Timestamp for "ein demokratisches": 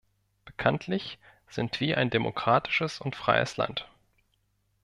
1.99-2.99